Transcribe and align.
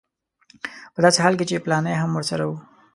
په 0.93 0.99
داسې 1.05 1.19
حال 1.23 1.33
کې 1.39 1.45
چې 1.49 1.63
فلانی 1.63 1.95
هم 2.01 2.11
ورسره 2.13 2.43
و. 2.45 2.51